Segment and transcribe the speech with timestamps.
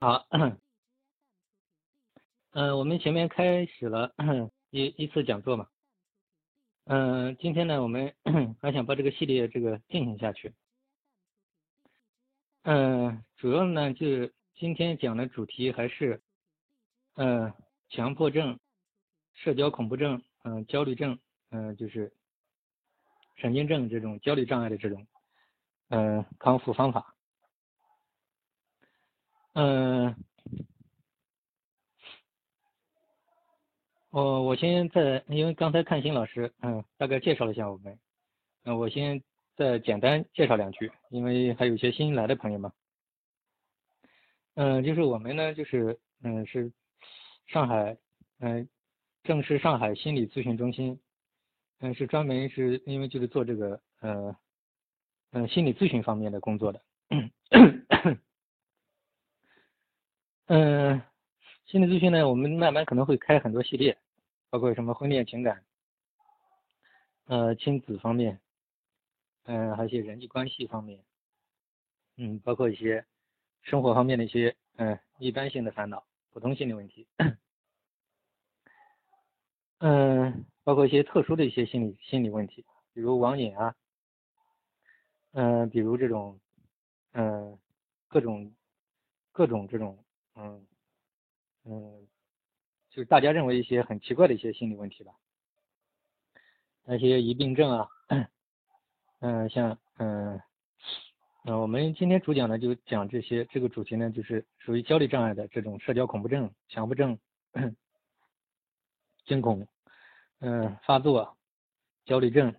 [0.00, 0.28] 好，
[2.52, 4.14] 嗯，我们前面开始了
[4.70, 5.66] 一一次讲座嘛，
[6.84, 8.14] 嗯，今天呢，我们
[8.62, 10.54] 还想把这个系列这个进行下去，
[12.62, 16.22] 嗯，主要呢，就是今天讲的主题还是，
[17.16, 17.52] 嗯，
[17.88, 18.60] 强迫症、
[19.34, 21.18] 社交恐怖症、嗯，焦虑症，
[21.50, 22.12] 嗯，就是
[23.34, 25.08] 神经症这种焦虑障碍的这种，
[25.88, 27.16] 嗯，康复方法。
[29.60, 30.14] 嗯，
[34.10, 37.98] 我我先在，因为刚才看新老师，嗯，大概介绍了一下我们，
[38.62, 39.20] 嗯，我先
[39.56, 42.72] 再简单介绍两句，因为还有一些新来的朋友嘛。
[44.54, 46.70] 嗯，就是我们呢，就是嗯是
[47.48, 47.98] 上海，
[48.38, 48.68] 嗯，
[49.24, 51.00] 正是上海心理咨询中心，
[51.80, 54.36] 嗯，是专门是因为就是做这个，呃，
[55.32, 56.80] 嗯，心理咨询方面的工作的。
[60.50, 61.02] 嗯，
[61.66, 63.98] 心理咨询呢，我们慢慢可能会开很多系列，
[64.48, 65.62] 包括什么婚恋情感，
[67.26, 68.40] 呃，亲子方面，
[69.44, 71.04] 嗯，还有一些人际关系方面，
[72.16, 73.04] 嗯，包括一些
[73.60, 77.06] 生活方面的一些嗯一般性的烦恼、普通性的问题，
[79.80, 83.74] 嗯，包括一些特殊的一些心理心理问题，比如网瘾啊，
[85.32, 86.40] 嗯，比如这种
[87.12, 87.58] 嗯
[88.08, 88.50] 各种
[89.30, 90.02] 各种这种。
[90.40, 90.66] 嗯
[91.64, 92.06] 嗯，
[92.90, 95.12] 就是大家认为一些很奇怪的一些心理问题吧，
[96.84, 97.88] 那些疑病症啊，
[99.18, 100.40] 嗯，像嗯
[101.44, 107.18] 嗯，我们今天主讲呢就讲这些，这个主题呢就是属于焦虑障碍的这种社交恐怖症、强迫症、
[109.26, 109.66] 惊恐
[110.38, 111.36] 嗯发作、
[112.04, 112.54] 焦虑症，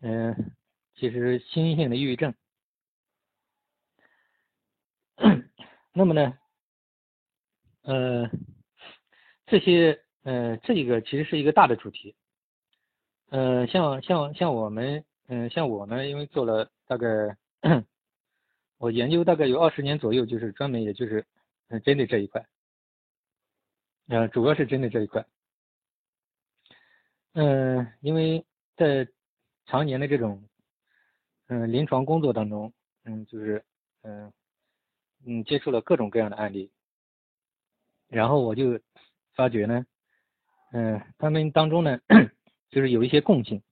[0.00, 0.56] 嗯，
[0.94, 2.34] 其实新型的抑郁症，
[5.92, 6.38] 那么呢？
[7.82, 8.30] 呃，
[9.46, 12.14] 这些呃，这一个其实是一个大的主题。
[13.30, 17.06] 呃，像像像我们，嗯，像我呢，因为做了大概，
[18.78, 21.26] 我研究大概有二十年左右，就是专门也就是
[21.82, 22.46] 针对这一块，
[24.08, 25.24] 呃，主要是针对这一块。
[27.34, 28.44] 嗯，因为
[28.76, 29.08] 在
[29.64, 30.46] 常年的这种
[31.48, 32.72] 嗯临床工作当中，
[33.04, 33.64] 嗯，就是
[34.02, 34.32] 嗯
[35.24, 36.70] 嗯接触了各种各样的案例。
[38.12, 38.78] 然后我就
[39.34, 39.86] 发觉呢，
[40.72, 41.98] 嗯，他们当中呢，
[42.68, 43.62] 就是有一些共性，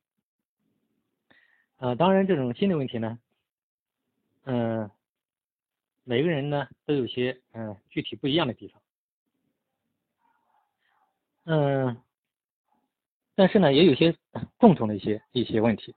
[1.76, 3.18] 啊，当然这种心理问题呢，
[4.44, 4.90] 嗯，
[6.04, 8.80] 每个人呢都有些嗯具体不一样的地方，
[11.44, 12.00] 嗯，
[13.34, 14.16] 但是呢也有些
[14.56, 15.94] 共同的一些一些问题，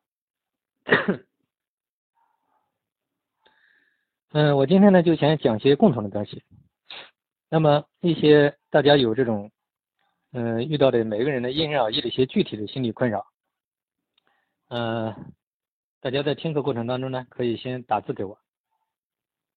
[4.34, 6.44] 嗯，我今天呢就想讲些共同的东西。
[7.53, 9.52] 那么一些大家有这种，
[10.31, 13.28] 嗯，遇到的每个人的因人而异的一些具体的心理困扰，
[14.69, 15.14] 嗯，
[16.02, 18.40] 大家在听课过程当中呢，可以先打字给我，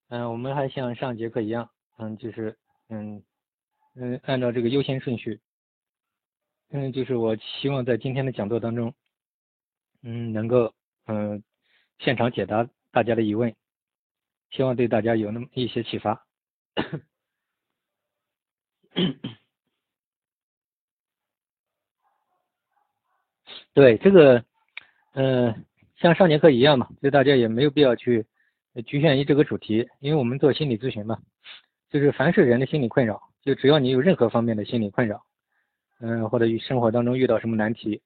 [0.08, 2.58] 嗯，我们还像上节课一样，嗯，就是，
[2.90, 3.24] 嗯，
[3.94, 5.40] 嗯，按照这个优先顺序，
[6.68, 8.92] 嗯，就是我希望在今天的讲座当中，
[10.02, 10.74] 嗯，能够，
[11.06, 11.42] 嗯，
[12.00, 13.56] 现场解答大家的疑问，
[14.50, 16.26] 希望对大家有那么一些启发。
[23.74, 24.42] 对这个，
[25.12, 28.24] 嗯，像上节课一样嘛，就大家也没有必要去
[28.86, 31.18] 局限于这个主题，因为我们做心理咨询嘛，
[31.90, 35.26] 就是凡是人的心理困扰，就只要你有任何方面的心理困扰，
[36.00, 38.00] 嗯，或者与生活当中遇到什么难题，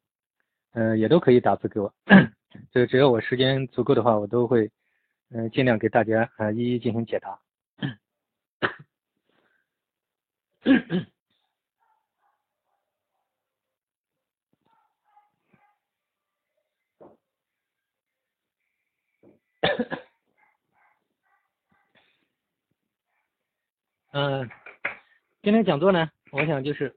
[0.73, 1.95] 嗯，也都可以打字给我，
[2.73, 4.71] 就只要我时间足够的话，我都会
[5.31, 7.39] 嗯尽量给大家啊一一进行解答。
[10.63, 11.07] 嗯，
[25.43, 26.95] 今天讲座呢，我想就是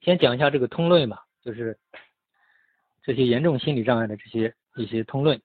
[0.00, 1.78] 先讲一下这个通论吧，就是
[3.02, 5.40] 这些严重心理障碍的这些一些通论。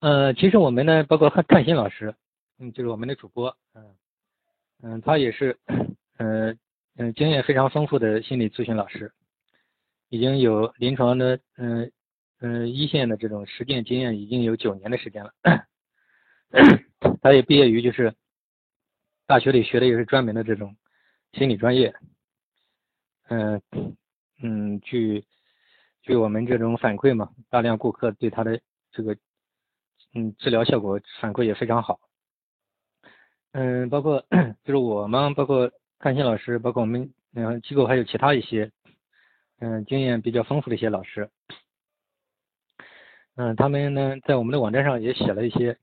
[0.00, 2.14] 呃，其实我们呢，包括看看新老师，
[2.58, 3.96] 嗯，就是我们的主播，嗯
[4.82, 5.58] 嗯，他也是，
[6.18, 6.54] 呃
[6.96, 9.12] 嗯，经验非常丰富的心理咨询老师，
[10.08, 11.90] 已经有临床的，嗯。
[12.40, 15.32] 嗯，一线的这种实践经验已经有九年的时间了。
[17.20, 18.14] 他也毕业于就是
[19.26, 20.76] 大学里学的也是专门的这种
[21.32, 21.92] 心理专业。
[23.28, 23.60] 嗯
[24.40, 25.24] 嗯，据
[26.02, 28.60] 据我们这种反馈嘛，大量顾客对他的
[28.92, 29.16] 这个
[30.14, 31.98] 嗯，治疗效果反馈也非常好。
[33.52, 34.24] 嗯，包括
[34.64, 38.70] 就是我们，包括康欣老师，包括我们嗯机构还有其他一些
[39.58, 41.30] 嗯经验比较丰富的一些老师，
[43.36, 45.78] 嗯，他们呢在我们的网站上也写了一些，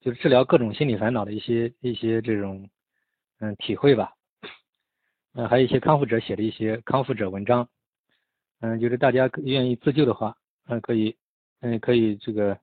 [0.00, 2.68] 就是治疗各种心理烦恼的一些一些这种
[3.40, 4.12] 嗯体会吧。
[5.34, 7.68] 嗯，还有一些康复者写的一些康复者文章。
[8.60, 10.36] 嗯，就是大家愿意自救的话，
[10.68, 11.16] 嗯，可以，
[11.60, 12.56] 嗯，可以这个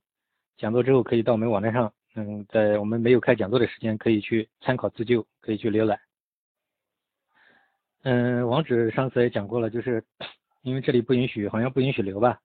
[0.57, 5.99] 讲座之后可以到我们网站上，嗯，在我们没有开讲座的时间可以去参考自救，可以去浏览。
[8.03, 10.03] 嗯，网址上次也讲过了，就是
[10.61, 12.39] 因为这里不允许，好像不允许留吧，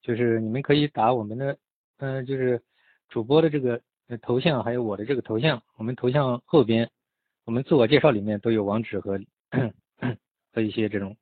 [0.00, 1.58] 就是你们可以打我们的，
[1.98, 2.62] 嗯，就是
[3.08, 3.80] 主播的这个
[4.20, 6.90] 头像，还有我的这个头像，我们头像后边，
[7.44, 9.20] 我们自我介绍里面都有网址和
[10.52, 11.16] 和一些这种。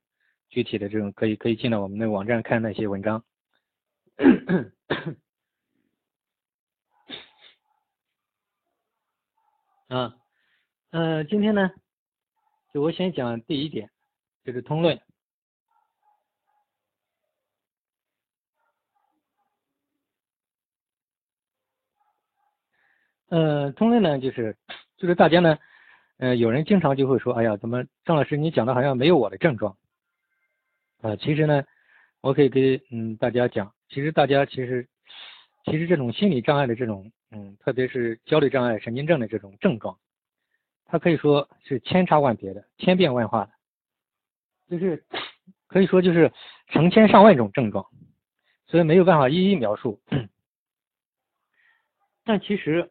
[0.52, 3.22] 具体的这种可以可以进到我们的网站看那些文章。
[9.90, 10.14] 啊，
[10.92, 11.68] 嗯，今天呢，
[12.72, 13.90] 就我先讲第一点，
[14.44, 15.00] 就是通论。
[23.30, 24.56] 呃，通论呢，就是
[24.96, 25.58] 就是大家呢，
[26.18, 29.76] 呃，有人经常就会说，哎呀，怎么张老师你讲的好像没有我的症状。
[31.00, 31.64] 啊，其实呢，
[32.20, 34.88] 我可以给嗯大家讲，其实大家其实
[35.64, 39.98] 其实这种心理障碍的这种嗯，特别是焦虑障碍、神经症的这种症状，
[40.84, 43.52] 它可以说是千差万别的、千变万化的，
[44.68, 45.04] 就是
[45.68, 46.32] 可以说就是
[46.68, 47.86] 成千上万种症状，
[48.66, 50.00] 所以没有办法一一描述。
[52.24, 52.90] 但其实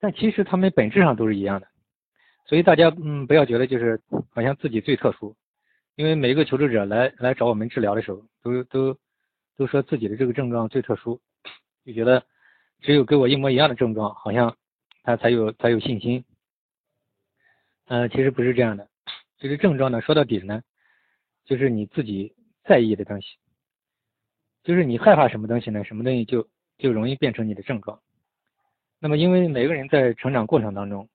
[0.00, 1.68] 但其实他们本质上都是一样的，
[2.46, 4.00] 所以大家嗯不要觉得就是
[4.30, 5.36] 好像自己最特殊。
[5.96, 8.98] 因为每一个求助者来来找我们治疗的时候，都都
[9.56, 11.20] 都说自己的这个症状最特殊，
[11.84, 12.24] 就觉得
[12.80, 14.56] 只有跟我一模一样的症状，好像
[15.02, 16.24] 他才有才有信心。
[17.86, 18.88] 呃，其实不是这样的，
[19.38, 20.62] 其实症状呢，说到底呢，
[21.44, 22.34] 就是你自己
[22.64, 23.38] 在意的东西，
[24.62, 26.46] 就是你害怕什么东西呢，什么东西就
[26.76, 28.00] 就容易变成你的症状。
[29.00, 31.08] 那么，因为每个人在成长过程当中，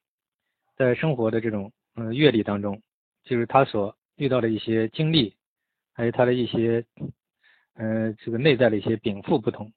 [0.75, 2.81] 在生活的这种嗯阅历当中，
[3.23, 5.35] 就是他所遇到的一些经历，
[5.91, 6.83] 还有他的一些，
[7.75, 9.71] 嗯，这个内在的一些禀赋不同，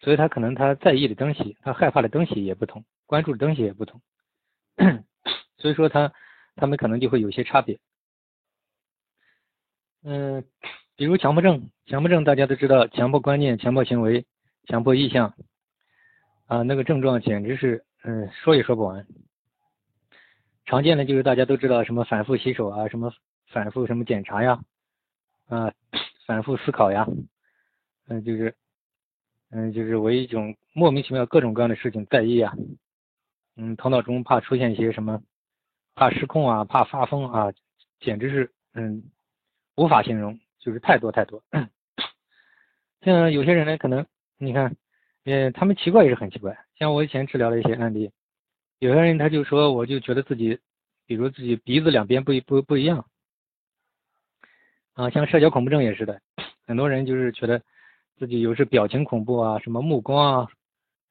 [0.00, 4.00] 所以他可能他在意的东西，他害怕的东西也不同，关注的东西也不同，
[5.58, 6.12] 所以说他
[6.54, 7.78] 他们可能就会有些差别。
[10.02, 10.44] 嗯，
[10.96, 14.26] 比如强迫症，强迫症大家都知道，强迫观念、强迫行为、
[14.66, 15.34] 强迫意向，
[16.46, 19.06] 啊，那个症状简直是，嗯，说也说不完。
[20.64, 23.12] 常见的就是大家都知道什么反复洗手啊，什么。
[23.48, 24.60] 反复什么检查呀，
[25.46, 25.72] 啊，
[26.26, 27.06] 反复思考呀，
[28.08, 28.56] 嗯，就是，
[29.50, 32.52] 嗯，就是为一种莫名其妙各种各样的事情在意啊，
[33.56, 35.22] 嗯，头脑中怕出现一些什么，
[35.94, 37.52] 怕失控啊，怕发疯啊，
[38.00, 39.04] 简直是，嗯，
[39.76, 41.42] 无法形容，就是太多太多。
[43.02, 44.04] 像有些人呢，可能
[44.36, 44.74] 你看，
[45.24, 46.58] 嗯，他们奇怪也是很奇怪。
[46.78, 48.10] 像我以前治疗的一些案例，
[48.80, 50.58] 有些人他就说，我就觉得自己，
[51.06, 53.06] 比如自己鼻子两边不一不不一样。
[54.94, 56.20] 啊，像社交恐怖症也是的，
[56.66, 57.62] 很多人就是觉得
[58.18, 60.48] 自己有时表情恐怖啊，什么目光啊，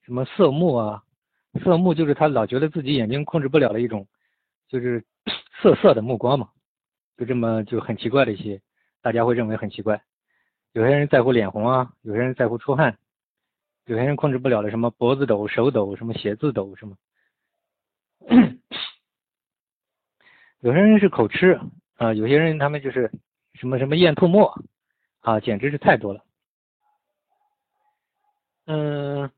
[0.03, 1.03] 什么色目啊，
[1.63, 4.07] 色目就是他老觉得自己眼睛控制不了的一种，
[4.67, 5.05] 就是
[5.61, 6.49] 色色的目光嘛，
[7.17, 8.61] 就这么就很奇怪的一些，
[9.01, 10.01] 大家会认为很奇怪。
[10.73, 12.97] 有些人在乎脸红啊，有些人在乎出汗，
[13.85, 16.97] 有些人控制不了的什么脖子抖、手抖，什么写字抖什么，
[20.61, 21.59] 有些人是口吃
[21.97, 23.11] 啊，有些人他们就是。
[23.57, 24.53] 什么什么咽吐沫
[25.21, 26.21] 啊，简直是太多了。
[28.65, 29.29] 嗯，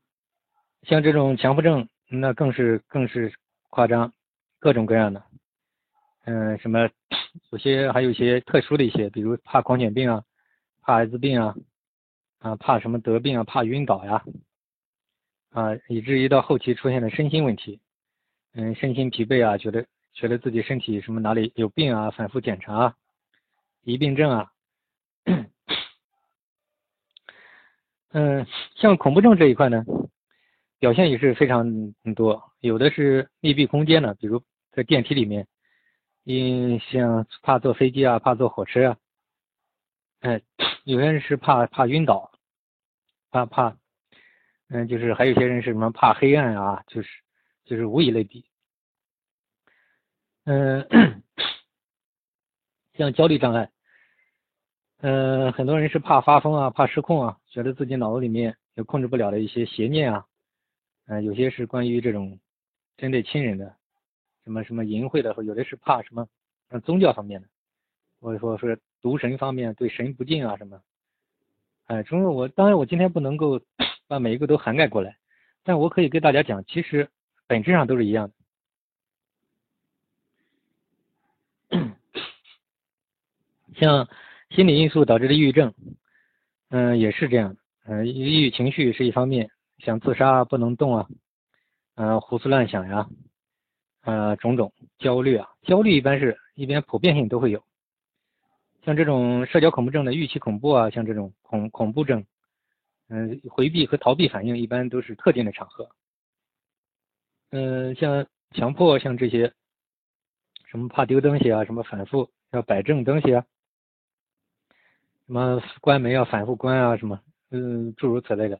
[0.82, 3.32] 像这种强迫症，那更是更是
[3.70, 4.12] 夸张，
[4.58, 5.22] 各种各样的。
[6.24, 6.88] 嗯，什么
[7.50, 10.24] 有些还有一些特殊的一些，比如怕狂犬病啊，
[10.82, 11.54] 怕艾滋病啊，
[12.40, 14.24] 啊怕什么得病啊，怕晕倒呀，
[15.50, 17.80] 啊以至于到后期出现了身心问题，
[18.54, 22.94] 嗯身心疲惫啊，觉得觉得自己身体什么哪里有病啊，反复检查。
[23.84, 24.52] 疑病症啊，
[28.10, 28.46] 嗯，
[28.76, 29.84] 像恐怖症这一块呢，
[30.78, 35.46] 表现也是非常多，有的是密闭空间的，比如在电梯里面，
[36.24, 38.96] 因像怕坐飞机啊，怕坐火车啊，
[40.20, 40.40] 哎，
[40.84, 42.32] 有些人是怕怕晕倒，
[43.30, 43.76] 怕怕，
[44.68, 47.08] 嗯，就是还有些人是什么怕黑暗啊，就是
[47.66, 48.46] 就是无以类比，
[50.44, 51.22] 嗯，
[52.96, 53.70] 像焦虑障碍。
[55.00, 60.26] 嗯，很多人是怕发疯啊，怕失控啊，觉得自己脑子里面有控制不了的一些邪念啊，
[61.06, 62.40] 嗯，有些是关于这种
[62.96, 63.76] 针对亲人的，
[64.42, 66.26] 什么什么淫秽的，有的是怕什么
[66.84, 67.46] 宗教方面的，
[68.20, 70.80] 或者说是毒神方面对神不敬啊什么。
[71.86, 73.60] 哎，从我当然我今天不能够
[74.08, 75.16] 把每一个都涵盖过来，
[75.62, 77.08] 但我可以给大家讲，其实
[77.46, 78.32] 本质上都是一样
[81.70, 81.86] 的。
[83.78, 84.08] 像
[84.50, 85.74] 心理因素导致的抑郁症，
[86.70, 87.56] 嗯，也是这样。
[87.84, 91.08] 嗯，抑郁情绪是一方面，想自杀不能动啊，
[91.96, 93.08] 嗯，胡思乱想呀，
[94.02, 97.62] 呃，种种焦虑啊，焦虑一般是一般普遍性都会有。
[98.84, 102.24] 像这种社交恐怖症的预期恐怖啊，像这种恐恐怖症，
[103.08, 105.88] 嗯，回避和逃避反应一般都是特定的场合。
[107.50, 109.52] 嗯，像强迫，像这些，
[110.66, 113.44] 什么怕丢东西啊，什么反复要摆正东西啊，
[115.28, 117.20] 什么关门要反复关啊，什么，
[117.50, 118.58] 嗯，诸如此类的。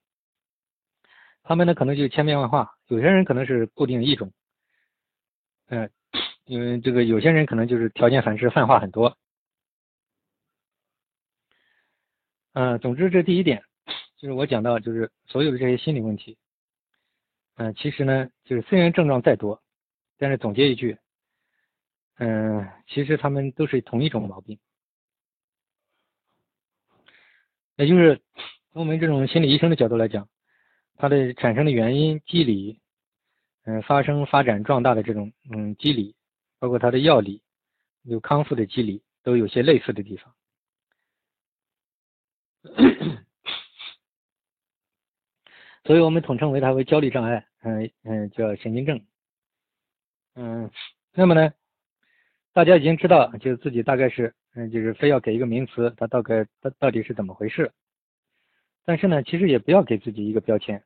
[1.43, 4.31] 他们呢，可能就千变万化，有些人可能是固定一种，
[5.69, 5.91] 嗯，
[6.45, 9.17] 因为这个有些人可能就是条件反射泛化很多。
[12.53, 13.63] 嗯，总之这第一点
[14.19, 16.37] 就是我讲到，就是所有的这些心理问题，
[17.57, 19.63] 嗯，其实呢，就是虽然症状再多，
[20.19, 20.99] 但是总结一句，
[22.19, 24.59] 嗯，其实他们都是同一种毛病，
[27.79, 28.21] 也就是
[28.73, 30.29] 从我们这种心理医生的角度来讲，
[30.97, 32.81] 它的产生的原因、机理，
[33.65, 36.17] 嗯，发生、发展、壮大的这种嗯机理，
[36.59, 37.41] 包括它的药理，
[38.03, 40.35] 有康复的机理，都有些类似的地方。
[45.85, 49.07] 所以我们统称为它为焦虑障碍，嗯嗯，叫神经症，
[50.35, 50.69] 嗯，
[51.15, 51.53] 那么呢，
[52.53, 57.71] 大家已经知道，就自己大概是，嗯，就是非要给一个名词，它大概它到底是怎么回事？
[58.85, 60.83] 但是呢，其实也不要给自己一个标签，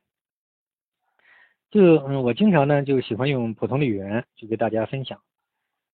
[1.71, 5.19] 就嗯，我经常呢就喜欢用普通的语言去给大家分享，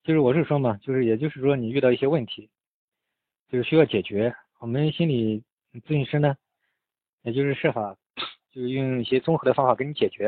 [0.03, 2.49] 就是我是说嘛，就是也就是说你遇到一些问题，
[3.47, 5.43] 就是需要解决，我们心理。
[5.85, 6.35] 咨询师呢，
[7.21, 7.95] 也就是设法，
[8.49, 10.25] 就是用一些综合的方法给你解决，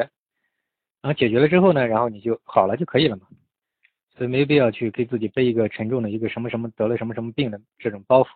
[1.02, 3.26] 然后解决了之后呢，然后你就好了就可以了嘛，
[4.16, 8.28] 所以没必要去给自己背一个沉重的一个什么什么得了什么什么病的这种包袱。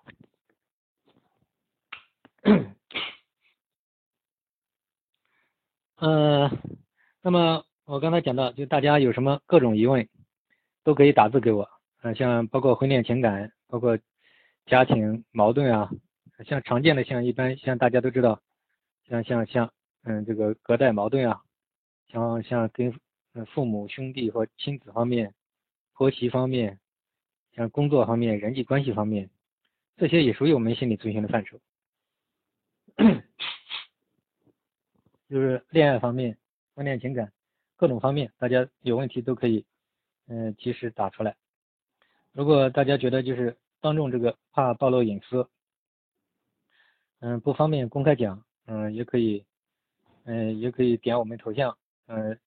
[5.97, 6.51] 呃，
[7.21, 10.07] 那么我刚才讲到，就大家有什么各种疑问，
[10.83, 11.69] 都可以打字给我，
[12.01, 13.97] 呃，像包括婚恋情感，包括
[14.65, 15.89] 家庭矛盾啊。
[16.45, 18.41] 像常见的，像一般，像大家都知道，
[19.07, 19.71] 像像像，
[20.03, 21.41] 嗯，这个隔代矛盾啊，
[22.09, 22.93] 像像跟
[23.45, 25.33] 父母、兄弟或亲子方面、
[25.95, 26.79] 婆媳方面，
[27.53, 29.31] 像工作方面、人际关系方面，
[29.97, 31.59] 这些也属于我们心理咨询的范畴。
[35.27, 36.37] 就是恋爱方面、
[36.75, 37.33] 婚恋情感
[37.75, 39.65] 各种方面，大家有问题都可以，
[40.27, 41.35] 嗯，及时打出来。
[42.31, 45.49] 如果大家觉得就是当众这个怕暴露隐私。
[47.21, 49.45] 嗯，不方便公开讲，嗯，也可以，
[50.25, 51.75] 嗯，也可以点我们头像，
[52.07, 52.37] 嗯，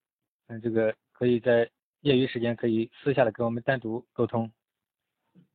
[0.46, 1.68] 嗯，这个可以在
[2.00, 4.52] 业余时间可以私下的跟我们单独沟通，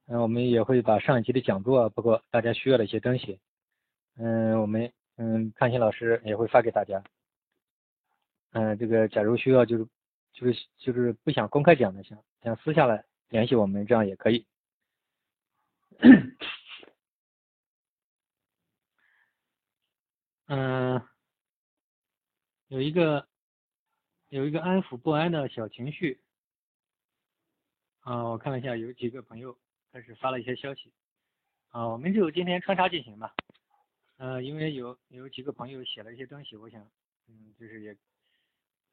[0.07, 3.39] 嗯，我们也会把上一期的讲座，包括大家需要的一些东西，
[4.17, 7.03] 嗯，我们嗯，康欣老师也会发给大家，
[8.51, 9.87] 嗯，这个假如需要就是
[10.33, 14.45] 就是就是不想公开讲的，想想私下来联系我们，这样也可以。
[20.47, 21.01] 嗯，
[22.67, 23.25] 有一个
[24.29, 26.19] 有一个安抚不安的小情绪
[28.03, 29.57] 啊，我看了一下，有几个朋友
[29.91, 30.91] 开始发了一些消息
[31.69, 33.33] 啊，我们就今天穿插进行吧。
[34.17, 36.81] 呃，因为有有几个朋友写了一些东西，我想
[37.27, 37.95] 嗯，就是也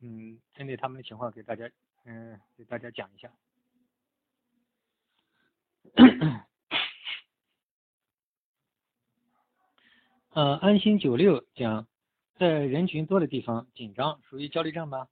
[0.00, 1.68] 嗯，针对他们的情况给大家
[2.04, 3.32] 嗯给大家讲一下。
[10.30, 11.88] 呃，安心九六讲，
[12.38, 15.08] 在人群多的地方紧张，属于焦虑症吗？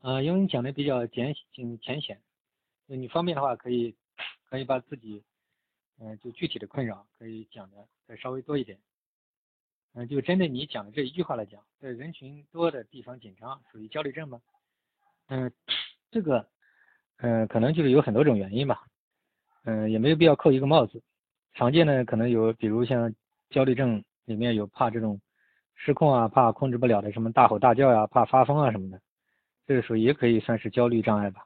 [0.00, 2.20] 呃，因为你讲的比较简简浅显，
[2.86, 3.94] 你方便的话可以
[4.48, 5.24] 可以把自己
[5.98, 8.78] 嗯就具体的困扰可以讲的再稍微多一点。
[9.94, 14.40] 嗯，就针对你讲的这一句话来讲，在人群多的地方紧张，属于焦虑症吗？
[15.28, 15.50] 嗯，
[16.10, 16.46] 这个
[17.16, 18.86] 嗯可能就是有很多种原因吧，
[19.64, 21.02] 嗯也没有必要扣一个帽子。
[21.54, 23.12] 常见的可能有，比如像
[23.50, 25.20] 焦虑症里面有怕这种
[25.74, 29.00] 失控啊，怕控制不了的什么大吼大叫呀，怕发疯啊什么的，
[29.68, 31.44] 这个属于也可以算是焦虑障碍吧。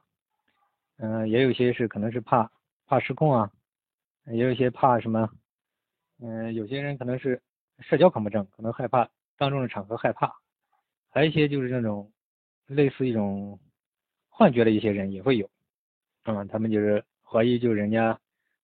[0.97, 2.49] 嗯，也有些是可能是怕
[2.85, 3.51] 怕失控啊，
[4.27, 5.29] 也有些怕什么，
[6.21, 7.41] 嗯，有些人可能是
[7.79, 10.33] 社交恐怖症，可能害怕当众的场合害怕，
[11.09, 12.13] 还有一些就是那种
[12.65, 13.59] 类似一种
[14.29, 15.49] 幻觉的一些人也会有，
[16.23, 18.17] 嗯，他们就是怀疑就人家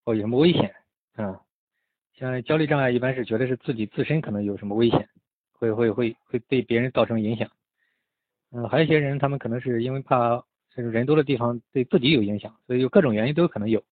[0.05, 0.73] 哦有什么危险
[1.15, 1.41] 啊，
[2.13, 5.09] 像焦虑障碍一般是觉得是自己自身可能有什么危险，
[5.51, 7.51] 会会会会对别人造成影响，
[8.51, 10.37] 嗯，还有一些人他们可能是因为怕
[10.75, 13.83] 就是人多的地方对自己有影响，所以有各种原因都可能有，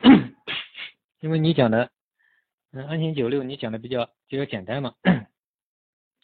[1.20, 1.90] 因为你讲的
[2.72, 4.94] 嗯安心九六你讲的比较比较简单嘛。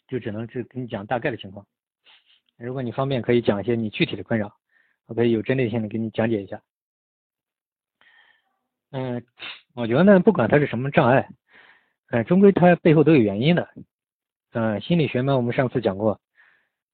[0.07, 1.65] 就只能是跟你讲大概的情况，
[2.57, 4.57] 如果你方便，可以讲一些你具体的困扰，
[5.05, 6.61] 我可以有针对性的给你讲解一下。
[8.89, 9.25] 嗯，
[9.73, 11.29] 我觉得呢，不管它是什么障碍，
[12.09, 13.69] 嗯，终归它背后都有原因的。
[14.51, 16.19] 嗯，心理学嘛，我们上次讲过，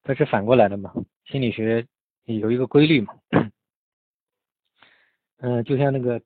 [0.07, 0.93] 它是反过来的嘛，
[1.25, 1.85] 心理学
[2.23, 3.13] 有一个规律嘛。
[5.39, 6.21] 嗯，就像那个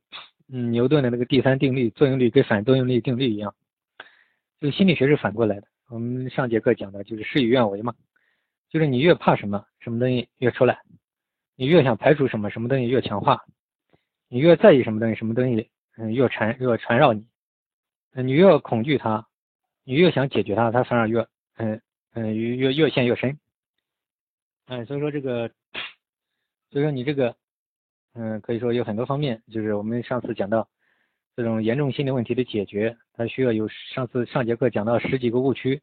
[0.47, 3.55] 嗯牛顿的那个第三定律，作用力跟反作用力定律一样，
[4.59, 5.67] 就心理学是反过来的。
[5.89, 7.95] 我们上节课讲的就是事与愿违嘛，
[8.69, 10.75] 就是你越怕什么，什么东西越出来；
[11.55, 13.37] 你越想排除什么，什么东西越强化；
[14.29, 17.23] 你越在意什么东西，什么东西嗯越缠越缠绕你；
[18.23, 19.27] 你越恐惧它，
[19.83, 21.81] 你越想解决它，它反而越嗯
[22.13, 23.37] 嗯越越越陷越深。
[24.71, 25.49] 嗯，所以说这个，
[26.69, 27.35] 所以说你这个
[28.13, 30.69] 嗯可以说有很多方面，就是我们上次讲到。
[31.33, 35.81] 这种严重心理问题的解决，它需要有上次上节课讲到十几个误区，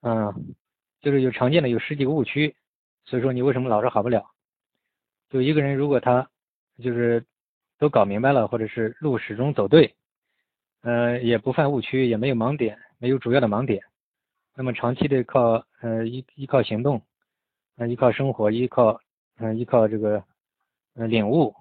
[0.00, 0.56] 嗯，
[1.02, 2.56] 就是有常见的有十几个误区，
[3.04, 4.24] 所以说你为什么老是好不了？
[5.28, 6.30] 就一个人如果他
[6.82, 7.26] 就是
[7.78, 9.94] 都搞明白了，或者是路始终走对，
[10.80, 13.84] 呃，也不犯误区，也没有盲点，没有主要的盲点，
[14.56, 17.02] 那么长期的靠呃依依靠行动，
[17.78, 19.00] 那依靠生活，依靠
[19.36, 20.22] 嗯依靠这个
[20.96, 21.54] 呃领悟